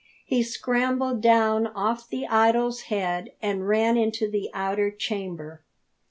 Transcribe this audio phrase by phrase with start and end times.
[0.25, 5.61] He scrambled down off the idols head and ran into the outer chamber.